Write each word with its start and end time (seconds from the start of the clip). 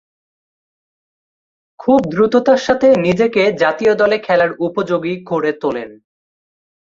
খুবই 1.79 2.09
দ্রুততার 2.09 2.57
সাথে 2.57 2.87
নিজেকে 2.97 3.41
জাতীয় 3.57 3.93
দলে 3.95 4.17
খেলার 4.17 4.51
উপযোগী 4.59 5.15
করে 5.25 5.51
তোলেন। 5.61 5.89